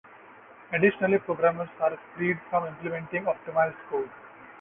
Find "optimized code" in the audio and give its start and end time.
3.25-4.09